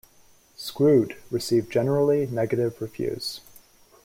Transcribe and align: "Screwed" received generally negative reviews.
"Screwed" 0.55 1.15
received 1.29 1.71
generally 1.71 2.25
negative 2.25 2.81
reviews. 2.81 3.39